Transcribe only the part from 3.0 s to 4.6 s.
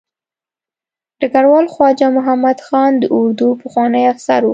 د اردو پخوانی افسر و.